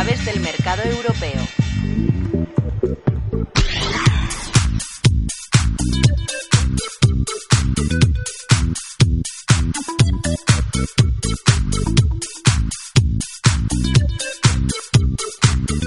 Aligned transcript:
Claves 0.00 0.24
del 0.24 0.38
mercado 0.38 0.82
europeo. 0.84 1.42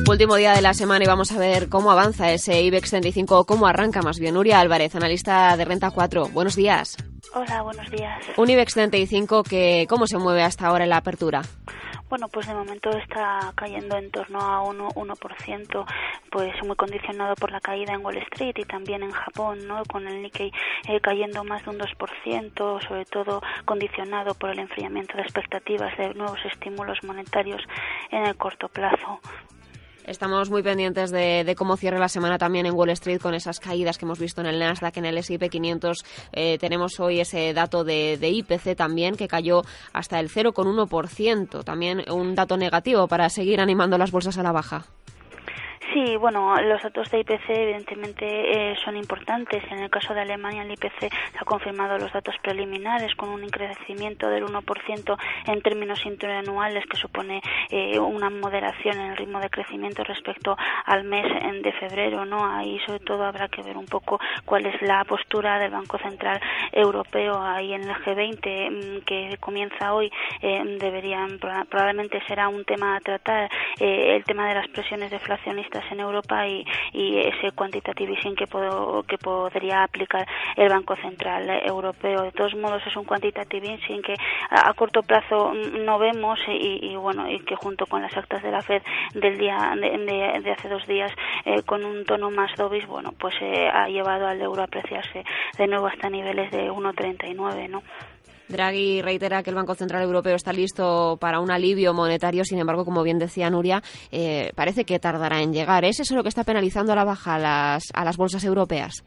Último 0.10 0.36
día 0.36 0.52
de 0.52 0.62
la 0.62 0.74
semana 0.74 1.06
y 1.06 1.08
vamos 1.08 1.32
a 1.32 1.38
ver 1.38 1.70
cómo 1.70 1.90
avanza 1.90 2.34
ese 2.34 2.62
IBEX 2.64 2.90
35, 2.90 3.46
cómo 3.46 3.66
arranca 3.66 4.02
más 4.02 4.20
bien. 4.20 4.34
Nuria 4.34 4.60
Álvarez, 4.60 4.94
analista 4.94 5.56
de 5.56 5.64
Renta 5.64 5.90
4. 5.90 6.28
Buenos 6.34 6.58
días. 6.58 6.98
Hola, 7.34 7.62
buenos 7.62 7.90
días. 7.90 8.22
Un 8.36 8.50
IBEX 8.50 8.74
35 8.74 9.44
que, 9.44 9.86
¿cómo 9.88 10.06
se 10.06 10.18
mueve 10.18 10.44
hasta 10.44 10.68
ahora 10.68 10.84
en 10.84 10.90
la 10.90 10.98
apertura? 10.98 11.44
Bueno, 12.12 12.28
pues 12.28 12.46
de 12.46 12.54
momento 12.54 12.90
está 12.90 13.54
cayendo 13.56 13.96
en 13.96 14.12
torno 14.12 14.40
a 14.42 14.62
1%, 14.66 14.94
1% 14.96 15.86
pues 16.30 16.54
muy 16.66 16.76
condicionado 16.76 17.36
por 17.36 17.54
la 17.54 17.62
caída 17.62 17.94
en 17.94 18.04
Wall 18.06 18.18
Street 18.18 18.54
y 18.58 18.66
también 18.66 19.02
en 19.02 19.12
Japón, 19.12 19.66
¿no? 19.66 19.82
Con 19.86 20.06
el 20.06 20.22
Nikkei 20.22 20.52
eh, 20.90 21.00
cayendo 21.00 21.46
más 21.46 21.64
de 21.64 21.70
un 21.70 21.80
2%, 21.80 22.86
sobre 22.86 23.06
todo 23.06 23.42
condicionado 23.64 24.34
por 24.36 24.50
el 24.50 24.60
enfriamiento 24.60 25.16
de 25.16 25.24
expectativas 25.24 25.98
de 25.98 26.14
nuevos 26.14 26.40
estímulos 26.44 27.02
monetarios 27.04 27.64
en 28.10 28.26
el 28.26 28.36
corto 28.36 28.68
plazo. 28.68 29.22
Estamos 30.06 30.50
muy 30.50 30.64
pendientes 30.64 31.12
de, 31.12 31.54
cómo 31.58 31.78
cierre 31.78 32.00
la 32.00 32.10
semana 32.10 32.38
también 32.38 32.66
en 32.66 32.74
Wall 32.74 32.90
Street 32.92 33.20
con 33.20 33.34
esas 33.34 33.60
caídas 33.60 33.98
que 33.98 34.06
hemos 34.06 34.20
visto 34.20 34.42
en 34.42 34.48
el 34.48 34.60
Nasdaq, 34.60 34.98
en 34.98 35.06
el 35.06 35.18
S&P 35.18 35.50
500. 35.50 35.98
Eh, 36.34 36.58
tenemos 36.60 37.00
hoy 37.00 37.20
ese 37.20 37.54
dato 37.54 37.84
de, 37.84 38.18
IPC 38.22 38.76
también 38.76 39.16
que 39.16 39.28
cayó 39.28 39.64
hasta 39.94 40.20
el 40.20 40.30
0,1%. 40.30 41.64
También 41.64 42.04
un 42.12 42.36
dato 42.36 42.58
negativo 42.58 43.08
para 43.08 43.30
seguir 43.30 43.62
animando 43.62 43.98
las 43.98 44.12
bolsas 44.12 44.38
a 44.38 44.44
la 44.44 44.52
baja. 44.52 44.86
Sí, 45.94 46.16
bueno, 46.16 46.56
los 46.62 46.82
datos 46.82 47.12
de 47.12 47.20
IPC 47.20 47.50
evidentemente 47.50 48.72
eh, 48.72 48.76
son 48.86 48.96
importantes. 48.96 49.62
En 49.72 49.80
el 49.80 49.90
caso 49.90 50.14
de 50.14 50.22
Alemania, 50.22 50.62
el 50.62 50.72
IPC 50.72 51.12
ha 51.38 51.44
confirmado 51.44 51.98
los 51.98 52.14
datos 52.14 52.36
preliminares 52.42 53.14
con 53.16 53.28
un 53.30 53.50
crecimiento 53.50 54.30
del 54.30 54.46
1% 54.46 55.18
en 55.48 55.62
términos 55.62 56.06
interanuales, 56.06 56.86
que 56.86 56.96
supone 56.96 57.42
eh, 57.70 58.00
una 58.00 58.30
moderación 58.30 59.00
en 59.00 59.12
el 59.12 59.18
ritmo 59.18 59.42
de 59.42 59.50
crecimiento 59.50 60.06
respecto 60.06 60.56
al 60.86 61.04
mes 61.04 61.26
de 61.62 61.72
febrero. 61.74 62.24
¿no? 62.24 62.46
Ahí, 62.46 62.80
sobre 62.86 63.00
todo, 63.00 63.26
habrá 63.26 63.50
que 63.50 63.62
ver 63.62 63.76
un 63.76 63.86
poco 63.86 64.18
cuál 64.46 64.68
es 64.68 64.82
la 64.82 65.04
postura 65.04 65.60
del 65.60 65.72
Banco 65.72 65.98
Central 65.98 66.40
Europeo 66.72 67.42
ahí 67.42 67.74
en 67.74 67.84
el 67.84 67.96
G20, 67.96 68.70
mm, 68.72 69.02
que 69.06 69.38
comienza 69.42 69.94
hoy. 69.94 70.10
Eh, 70.42 70.78
deberían, 70.80 71.38
probablemente 71.38 72.22
será 72.28 72.48
un 72.48 72.64
tema 72.64 72.96
a 72.96 73.02
tratar, 73.02 73.50
el 73.78 74.24
tema 74.24 74.48
de 74.48 74.56
las 74.56 74.68
presiones 74.70 75.12
deflacionistas 75.12 75.81
en 75.90 76.00
Europa 76.00 76.48
y, 76.48 76.66
ese 76.94 77.52
quantitative 77.52 78.14
easing 78.14 78.36
que, 78.36 78.46
que 79.08 79.18
podría 79.18 79.84
aplicar 79.84 80.28
el 80.56 80.70
Banco 80.70 80.96
Central 80.98 81.50
Europeo. 81.66 82.24
De 82.24 82.32
todos 82.32 82.56
modos, 82.56 82.82
es 82.86 82.96
un 82.96 83.06
quantitative 83.06 83.68
easing 83.68 84.02
que 84.02 84.16
a, 84.50 84.74
corto 84.74 85.04
plazo 85.04 85.54
no 85.54 86.00
vemos 86.00 86.40
y, 86.48 86.96
bueno, 86.96 87.30
y 87.30 87.40
que 87.40 87.56
junto 87.56 87.86
con 87.86 88.02
las 88.02 88.16
actas 88.16 88.44
de 88.44 88.52
la 88.52 88.62
Fed 88.62 88.82
del 89.14 89.38
día 89.38 89.74
de, 89.76 90.52
hace 90.52 90.70
dos 90.70 90.86
días 90.88 91.12
eh, 91.46 91.64
con 91.64 91.84
un 91.86 92.06
tono 92.06 92.30
más 92.32 92.56
dovish, 92.56 92.86
bueno, 92.86 93.14
pues 93.18 93.36
eh, 93.42 93.70
ha 93.72 93.88
llevado 93.88 94.28
al 94.28 94.42
euro 94.42 94.62
a 94.62 94.66
apreciarse 94.66 95.24
de 95.58 95.68
nuevo 95.68 95.88
hasta 95.88 96.10
niveles 96.10 96.52
de 96.52 96.72
1.39, 96.72 97.70
¿no? 97.70 97.84
Draghi 98.52 99.02
reitera 99.02 99.44
que 99.44 99.50
el 99.50 99.56
Banco 99.56 99.76
Central 99.76 100.04
Europeo 100.04 100.36
está 100.36 100.54
listo 100.54 101.18
para 101.20 101.40
un 101.40 101.52
alivio 101.52 101.94
monetario, 101.94 102.44
sin 102.44 102.60
embargo, 102.60 102.86
como 102.86 103.04
bien 103.04 103.20
decía 103.20 103.50
Nuria, 103.50 103.82
eh, 104.12 104.52
parece 104.56 104.86
que 104.86 105.00
tardará 105.00 105.42
en 105.42 105.54
llegar. 105.54 105.86
¿Es 105.86 106.00
eso 106.00 106.16
lo 106.16 106.24
que 106.24 106.30
está 106.30 106.44
penalizando 106.44 106.94
a 106.94 106.96
la 106.96 107.04
baja 107.04 107.36
a 107.36 107.40
las, 107.40 107.84
a 107.94 108.06
las 108.06 108.18
bolsas 108.18 108.44
europeas? 108.44 109.04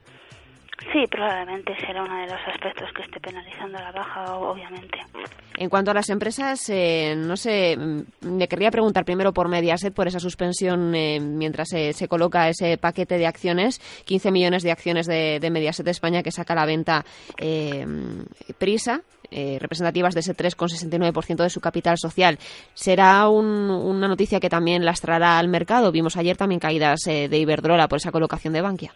Sí, 0.93 1.07
probablemente 1.09 1.75
será 1.81 2.03
uno 2.03 2.17
de 2.17 2.27
los 2.27 2.41
aspectos 2.47 2.91
que 2.95 3.03
esté 3.03 3.21
penalizando 3.21 3.79
la 3.79 3.93
baja, 3.93 4.37
obviamente. 4.37 4.99
En 5.57 5.71
cuanto 5.71 5.93
a 5.93 5.95
las 5.95 6.11
empresas, 6.11 6.69
eh, 6.69 7.15
no 7.17 7.37
sé, 7.37 7.77
mm, 7.77 8.39
le 8.39 8.49
querría 8.49 8.71
preguntar 8.71 9.05
primero 9.05 9.33
por 9.33 9.49
Mediaset, 9.49 9.95
por 9.95 10.09
esa 10.09 10.19
suspensión 10.19 10.95
eh, 10.95 11.21
mientras 11.21 11.69
se 11.69 12.09
coloca 12.09 12.49
ese 12.49 12.77
paquete 12.77 13.19
de 13.19 13.27
acciones, 13.27 13.79
15 14.05 14.31
millones 14.33 14.63
de 14.63 14.73
acciones 14.73 15.07
de, 15.07 15.39
de 15.41 15.51
Mediaset 15.51 15.87
España 15.87 16.23
que 16.23 16.33
saca 16.33 16.53
a 16.53 16.57
la 16.57 16.67
venta 16.67 17.05
eh, 19.35 19.59
representativas 19.61 20.15
de 20.15 20.21
ese 20.21 20.35
3,69% 20.35 21.43
de 21.43 21.51
su 21.51 21.61
capital 21.61 21.99
social. 21.99 22.39
¿Será 22.73 23.29
una 23.29 24.09
noticia 24.09 24.41
que 24.41 24.49
también 24.49 24.85
lastrará 24.85 25.39
al 25.39 25.49
mercado? 25.49 25.93
Vimos 25.93 26.17
ayer 26.17 26.37
también 26.37 26.61
caídas 26.61 27.01
de 27.05 27.39
Iberdrola 27.39 27.89
por 27.89 27.99
esa 27.99 28.13
colocación 28.13 28.53
de 28.53 28.61
Bankia. 28.61 28.95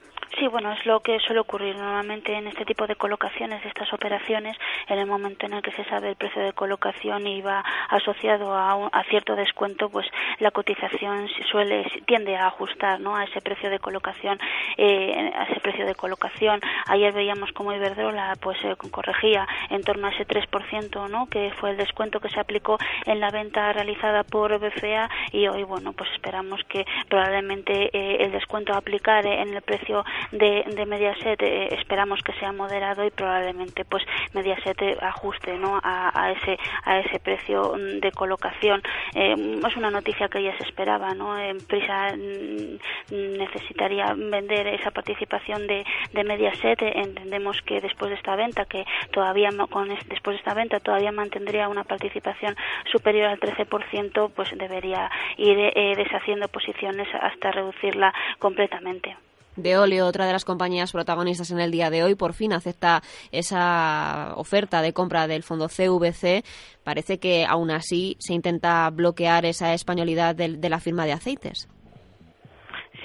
Bueno, 0.51 0.73
es 0.73 0.87
lo 0.87 1.01
que 1.01 1.19
suele 1.21 1.41
ocurrir 1.41 1.77
normalmente 1.77 2.33
en 2.33 2.47
este 2.47 2.65
tipo 2.65 2.87
de 2.87 2.97
colocaciones, 2.97 3.65
estas 3.67 3.93
operaciones, 3.93 4.57
en 4.89 4.99
el 4.99 5.07
momento 5.07 5.45
en 5.45 5.53
el 5.53 5.63
que 5.63 5.73
se 5.73 5.85
sabe 5.85 6.09
el 6.09 6.17
precio 6.17 6.43
de 6.43 6.55
colocación 6.55 7.27
y 7.27 7.43
va 7.43 7.63
asociado 7.91 8.55
a, 8.55 8.75
un, 8.75 8.89
a 8.93 9.05
cierto 9.05 9.37
descuento, 9.37 9.91
pues 9.91 10.07
la 10.39 10.51
cotización 10.51 11.29
suele 11.51 11.85
tiende 12.07 12.37
a 12.37 12.47
ajustar, 12.47 12.99
¿no? 12.99 13.15
A 13.15 13.25
ese 13.25 13.41
precio 13.43 13.69
de 13.69 13.79
colocación, 13.79 14.39
eh, 14.79 15.33
a 15.35 15.45
ese 15.45 15.61
precio 15.61 15.85
de 15.85 15.95
colocación. 15.95 16.61
Ayer 16.87 17.13
veíamos 17.13 17.53
como 17.53 17.75
Iberdrola, 17.75 18.35
pues 18.41 18.59
eh, 18.65 18.75
corregía 18.91 19.47
en 19.69 19.83
torno 19.83 20.07
a 20.07 20.11
ese 20.11 20.27
3%, 20.27 21.11
¿no? 21.11 21.27
Que 21.27 21.53
fue 21.61 21.71
el 21.71 21.77
descuento 21.77 22.21
que 22.21 22.31
se 22.31 22.41
aplicó 22.41 22.79
en 23.05 23.21
la 23.21 23.31
venta 23.31 23.73
realizada 23.73 24.25
por 24.25 24.59
BFA 24.59 25.11
y 25.33 25.47
hoy, 25.47 25.65
bueno, 25.65 25.93
pues 25.93 26.11
esperamos 26.13 26.65
que 26.65 26.87
probablemente 27.09 27.91
eh, 27.93 28.25
el 28.25 28.33
descuento 28.33 28.73
a 28.73 28.79
aplicar 28.79 29.27
en 29.27 29.55
el 29.55 29.63
precio 29.63 30.05
de, 30.39 30.65
de 30.75 30.87
Mediaset 30.87 31.41
eh, 31.43 31.75
esperamos 31.75 32.23
que 32.23 32.33
sea 32.35 32.53
moderado 32.53 33.05
y 33.05 33.11
probablemente 33.11 33.85
pues 33.85 34.03
Mediaset 34.33 34.81
eh, 34.83 34.97
ajuste 35.01 35.59
¿no? 35.59 35.81
a, 35.83 36.33
ese 36.33 36.59
a 36.85 37.01
ese 37.01 37.19
precio 37.19 37.75
de 37.77 38.11
colocación. 38.13 38.83
Eh, 39.15 39.61
es 39.67 39.77
una 39.77 39.91
noticia 39.91 40.29
que 40.29 40.43
ya 40.43 40.57
se 40.57 40.65
esperaba 40.65 41.15
no 41.15 41.39
en 41.39 41.59
Prisa 41.59 42.15
mm, 42.17 43.39
necesitaría 43.39 44.15
vender 44.15 44.67
esa 44.69 44.91
participación 44.91 45.67
de, 45.67 45.85
de 46.13 46.25
Mediaset. 46.25 46.81
Entendemos 46.83 47.61
que 47.63 47.81
después 47.81 48.11
de 48.11 48.17
esta 48.17 48.37
venta 48.37 48.65
que 48.65 48.85
todavía 49.13 49.51
con 49.71 49.89
después 49.89 50.37
de 50.37 50.39
esta 50.39 50.55
venta 50.55 50.81
todavía 50.81 51.13
mantendría 51.13 51.69
una 51.69 51.85
participación 51.85 52.57
superior 52.93 53.27
al 53.27 53.41
13% 53.41 54.31
pues 54.35 54.57
debería 54.57 55.11
ir 55.37 55.57
deshaciendo 55.97 56.49
posiciones 56.49 57.09
hasta 57.15 57.51
reducirla 57.51 58.13
completamente 58.39 59.17
de 59.59 59.77
óleo, 59.77 60.07
otra 60.07 60.27
de 60.27 60.33
las 60.33 60.45
compañías 60.45 60.93
protagonistas 60.93 61.51
en 61.51 61.61
el 61.61 61.71
día 61.71 61.91
de 61.91 62.03
hoy, 62.03 62.15
por 62.15 62.33
fin 62.33 62.53
acepta 62.53 63.03
esa 63.33 64.33
oferta 64.37 64.83
de 64.83 64.93
compra 64.93 65.27
del 65.27 65.43
fondo 65.43 65.69
CVC. 65.69 66.45
Parece 66.85 67.19
que 67.19 67.45
aún 67.45 67.71
así 67.71 68.17
se 68.19 68.35
intenta 68.35 68.89
bloquear 68.91 69.45
esa 69.45 69.75
españolidad 69.75 70.35
de, 70.35 70.69
la 70.69 70.81
firma 70.81 71.05
de 71.05 71.13
aceites. 71.13 71.69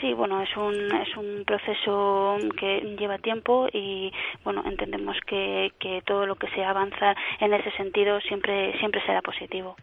Sí, 0.01 0.13
bueno, 0.13 0.41
es 0.41 0.55
un, 0.57 0.73
es 0.95 1.15
un 1.15 1.45
proceso 1.45 2.37
que 2.59 2.95
lleva 2.99 3.17
tiempo 3.19 3.67
y, 3.71 4.11
bueno, 4.43 4.61
entendemos 4.65 5.17
que, 5.25 5.71
que 5.79 6.01
todo 6.05 6.25
lo 6.25 6.35
que 6.35 6.49
sea 6.49 6.71
avanzar 6.71 7.15
en 7.39 7.53
ese 7.53 7.71
sentido 7.71 8.19
siempre, 8.21 8.77
siempre 8.79 9.01
será 9.05 9.21
positivo. 9.21 9.75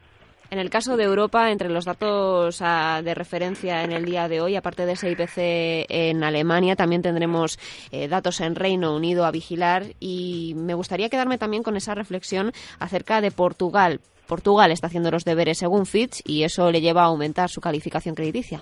En 0.51 0.59
el 0.59 0.69
caso 0.69 0.97
de 0.97 1.05
Europa, 1.05 1.53
entre 1.53 1.69
los 1.69 1.85
datos 1.85 2.59
ah, 2.61 3.03
de 3.05 3.15
referencia 3.15 3.85
en 3.85 3.93
el 3.93 4.05
día 4.05 4.27
de 4.27 4.41
hoy, 4.41 4.57
aparte 4.57 4.85
de 4.85 4.93
ese 4.93 5.09
IPC 5.09 5.87
en 5.89 6.25
Alemania, 6.25 6.75
también 6.75 7.03
tendremos 7.03 7.57
eh, 7.93 8.09
datos 8.09 8.41
en 8.41 8.57
Reino 8.57 8.97
Unido 8.97 9.25
a 9.25 9.31
vigilar 9.31 9.95
y 10.01 10.55
me 10.57 10.75
gustaría 10.75 11.09
quedarme 11.09 11.39
también 11.39 11.63
con 11.63 11.77
esa 11.77 11.95
reflexión 11.95 12.51
acerca 12.81 13.21
de 13.21 13.31
Portugal. 13.31 14.01
Portugal 14.27 14.73
está 14.73 14.89
haciendo 14.89 15.13
los 15.13 15.25
deberes 15.25 15.59
según 15.59 15.87
Fitch 15.87 16.21
y 16.25 16.43
eso 16.43 16.73
le 16.73 16.81
lleva 16.81 17.03
a 17.03 17.07
aumentar 17.07 17.49
su 17.49 17.61
calificación 17.61 18.17
crediticia. 18.17 18.61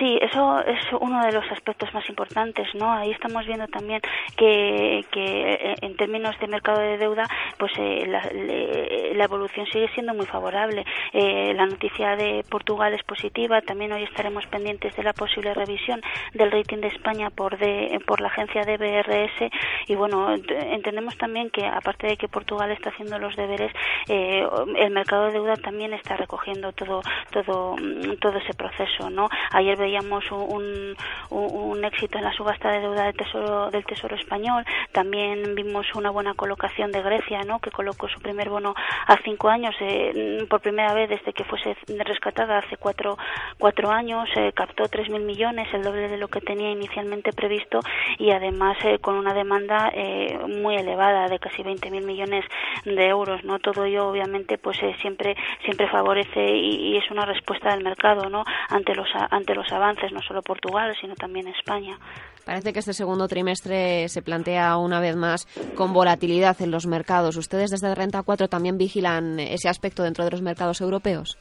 Sí, 0.00 0.18
eso 0.22 0.60
es 0.60 0.80
uno 0.98 1.22
de 1.26 1.30
los 1.30 1.44
aspectos 1.52 1.92
más 1.92 2.08
importantes, 2.08 2.66
¿no? 2.74 2.90
Ahí 2.90 3.10
estamos 3.10 3.44
viendo 3.44 3.66
también 3.68 4.00
que, 4.34 5.04
que 5.12 5.52
eh, 5.52 5.74
en 5.82 5.94
términos 5.94 6.34
de 6.40 6.46
mercado 6.46 6.80
de 6.80 6.96
deuda, 6.96 7.28
pues 7.58 7.70
eh, 7.76 8.06
la, 8.06 9.24
evolución 9.24 9.66
sigue 9.66 9.90
siendo 9.92 10.14
muy 10.14 10.24
favorable. 10.24 10.86
Eh, 11.12 11.52
la 11.54 11.66
noticia 11.66 12.16
de 12.16 12.42
Portugal 12.48 12.94
es 12.94 13.02
positiva. 13.02 13.60
También 13.60 13.92
hoy 13.92 14.04
estaremos 14.04 14.46
pendientes 14.46 14.96
de 14.96 15.02
la 15.02 15.12
posible 15.12 15.52
revisión 15.52 16.00
del 16.32 16.50
rating 16.50 16.78
de 16.78 16.88
España 16.88 17.28
por 17.28 17.58
de, 17.58 18.00
por 18.06 18.22
la 18.22 18.28
agencia 18.28 18.62
de 18.62 18.78
BRS. 18.78 19.52
Y 19.86 19.96
bueno, 19.96 20.32
entendemos 20.32 21.18
también 21.18 21.50
que 21.50 21.66
aparte 21.66 22.06
de 22.06 22.16
que 22.16 22.26
Portugal 22.26 22.70
está 22.70 22.88
haciendo 22.88 23.18
los 23.18 23.36
deberes, 23.36 23.70
eh, 24.08 24.48
el 24.76 24.92
mercado 24.92 25.26
de 25.26 25.32
deuda 25.32 25.56
también 25.56 25.92
está 25.92 26.16
recogiendo 26.16 26.72
todo 26.72 27.02
todo 27.30 27.76
todo 28.18 28.38
ese 28.38 28.54
proceso, 28.54 29.10
¿no? 29.10 29.28
Ayer 29.52 29.76
veíamos 29.90 30.24
un, 30.30 31.84
éxito 31.84 32.18
en 32.18 32.24
la 32.24 32.32
subasta 32.32 32.70
de 32.70 32.80
deuda 32.80 33.04
del 33.06 33.16
Tesoro 33.16 33.70
del 33.70 33.84
Tesoro 33.84 34.14
español. 34.14 34.64
También 34.92 35.54
vimos 35.54 35.86
una 35.94 36.10
buena 36.10 36.34
colocación 36.34 36.92
de 36.92 37.02
Grecia, 37.02 37.42
¿no? 37.42 37.58
Que 37.58 37.70
colocó 37.70 38.06
su 38.08 38.20
primer 38.20 38.48
bono 38.50 38.74
a 39.06 39.16
cinco 39.24 39.48
años 39.48 39.74
eh, 39.80 40.46
por 40.48 40.60
primera 40.60 40.92
vez 40.94 41.08
desde 41.08 41.32
que 41.32 41.44
fuese 41.44 41.76
rescatada 42.04 42.58
hace 42.58 42.76
cuatro 42.76 43.16
cuatro 43.58 43.90
años. 43.90 44.28
Eh, 44.36 44.52
captó 44.54 44.88
tres 44.88 45.08
mil 45.08 45.22
millones, 45.22 45.66
el 45.72 45.82
doble 45.82 46.08
de 46.08 46.18
lo 46.18 46.28
que 46.28 46.40
tenía 46.40 46.70
inicialmente 46.70 47.32
previsto 47.32 47.80
y 48.18 48.30
además 48.30 48.76
eh, 48.84 48.98
con 49.00 49.16
una 49.16 49.34
demanda 49.34 49.90
eh, 49.92 50.38
muy 50.62 50.76
elevada 50.76 51.28
de 51.28 51.38
casi 51.38 51.62
veinte 51.62 51.90
mil 51.90 52.04
millones 52.04 52.44
de 52.84 53.06
euros. 53.06 53.42
No 53.42 53.58
todo 53.58 53.86
ello 53.86 54.08
obviamente 54.08 54.58
pues 54.58 54.78
siempre 55.00 55.36
siempre 55.64 55.88
favorece 55.88 56.40
y, 56.54 56.92
y, 56.92 56.96
es 56.98 57.10
una 57.10 57.24
respuesta 57.24 57.70
del 57.70 57.82
mercado, 57.82 58.28
¿no? 58.28 58.44
Ante 58.68 58.94
los 58.94 59.08
ante 59.30 59.54
los 59.54 59.72
avances 59.80 60.12
no 60.12 60.20
solo 60.20 60.42
Portugal 60.42 60.94
sino 61.00 61.14
también 61.14 61.48
España. 61.48 61.98
Parece 62.44 62.72
que 62.72 62.80
este 62.80 62.94
segundo 62.94 63.28
trimestre 63.28 64.08
se 64.08 64.22
plantea 64.22 64.76
una 64.76 65.00
vez 65.00 65.16
más 65.16 65.46
con 65.74 65.92
volatilidad 65.92 66.60
en 66.62 66.70
los 66.70 66.86
mercados. 66.86 67.36
¿Ustedes 67.36 67.70
desde 67.70 67.94
Renta 67.94 68.22
4 68.22 68.48
también 68.48 68.78
vigilan 68.78 69.38
ese 69.38 69.68
aspecto 69.68 70.02
dentro 70.02 70.24
de 70.24 70.30
los 70.30 70.42
mercados 70.42 70.80
europeos? 70.80 71.38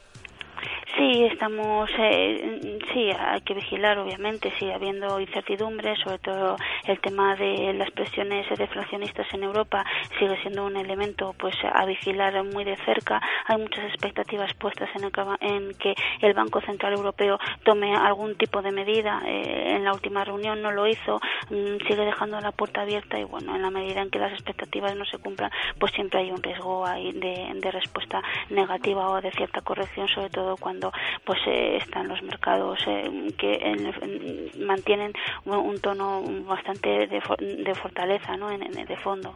Sí, 0.99 1.23
estamos, 1.23 1.89
eh, 1.97 2.77
sí, 2.91 3.09
hay 3.17 3.39
que 3.39 3.53
vigilar, 3.53 3.97
obviamente, 3.99 4.51
sí, 4.59 4.69
habiendo 4.69 5.17
incertidumbre, 5.21 5.95
sobre 5.95 6.19
todo 6.19 6.57
el 6.83 6.99
tema 6.99 7.37
de 7.37 7.73
las 7.73 7.89
presiones 7.91 8.45
deflacionistas 8.49 9.25
en 9.33 9.43
Europa 9.43 9.85
sigue 10.19 10.35
siendo 10.41 10.65
un 10.65 10.75
elemento, 10.75 11.33
pues, 11.39 11.55
a 11.63 11.85
vigilar 11.85 12.43
muy 12.43 12.65
de 12.65 12.75
cerca. 12.83 13.21
Hay 13.45 13.57
muchas 13.59 13.85
expectativas 13.85 14.53
puestas 14.55 14.89
en, 14.93 15.09
en 15.39 15.73
que 15.75 15.95
el 16.19 16.33
Banco 16.33 16.59
Central 16.59 16.91
Europeo 16.91 17.39
tome 17.63 17.95
algún 17.95 18.35
tipo 18.35 18.61
de 18.61 18.73
medida. 18.73 19.21
Eh, 19.25 19.77
en 19.77 19.85
la 19.85 19.93
última 19.93 20.25
reunión 20.25 20.61
no 20.61 20.71
lo 20.71 20.85
hizo, 20.85 21.21
mm, 21.49 21.77
sigue 21.87 22.03
dejando 22.03 22.41
la 22.41 22.51
puerta 22.51 22.81
abierta 22.81 23.17
y, 23.17 23.23
bueno, 23.23 23.55
en 23.55 23.61
la 23.61 23.69
medida 23.69 24.01
en 24.01 24.09
que 24.09 24.19
las 24.19 24.33
expectativas 24.33 24.93
no 24.97 25.05
se 25.05 25.17
cumplan, 25.17 25.49
pues 25.79 25.93
siempre 25.93 26.19
hay 26.19 26.31
un 26.31 26.43
riesgo 26.43 26.85
ahí 26.85 27.13
de 27.13 27.71
respuesta 27.71 28.21
negativa 28.49 29.09
o 29.09 29.21
de 29.21 29.31
cierta 29.31 29.61
corrección, 29.61 30.09
sobre 30.09 30.29
todo 30.29 30.57
cuando 30.57 30.88
pues 31.25 31.39
eh, 31.47 31.77
están 31.77 32.07
los 32.07 32.21
mercados 32.23 32.79
eh, 32.87 33.33
que 33.37 33.59
mantienen 34.59 35.13
un, 35.45 35.79
tono 35.79 36.23
bastante 36.47 37.07
de, 37.07 37.75
fortaleza 37.75 38.35
¿no? 38.37 38.51
en, 38.51 38.59
de 38.71 38.97
fondo. 38.97 39.35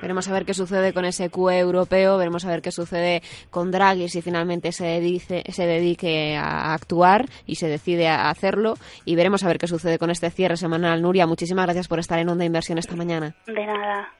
Veremos 0.00 0.28
a 0.28 0.32
ver 0.32 0.44
qué 0.44 0.54
sucede 0.54 0.92
con 0.92 1.04
ese 1.04 1.30
QE 1.30 1.58
europeo, 1.58 2.18
veremos 2.18 2.44
a 2.44 2.50
ver 2.50 2.62
qué 2.62 2.72
sucede 2.72 3.22
con 3.50 3.70
Draghi 3.70 4.08
si 4.08 4.22
finalmente 4.22 4.72
se, 4.72 5.00
dice, 5.00 5.44
se 5.48 5.66
dedique 5.66 6.36
a 6.36 6.74
actuar 6.74 7.26
y 7.46 7.56
se 7.56 7.68
decide 7.68 8.08
a 8.08 8.30
hacerlo 8.30 8.74
y 9.04 9.14
veremos 9.14 9.44
a 9.44 9.48
ver 9.48 9.58
qué 9.58 9.66
sucede 9.66 9.98
con 9.98 10.10
este 10.10 10.30
cierre 10.30 10.56
semanal. 10.56 11.02
Nuria, 11.02 11.26
muchísimas 11.26 11.66
gracias 11.66 11.88
por 11.88 11.98
estar 11.98 12.18
en 12.18 12.28
Onda 12.28 12.44
Inversión 12.44 12.78
esta 12.78 12.96
mañana. 12.96 13.34
De 13.46 13.66
nada. 13.66 14.08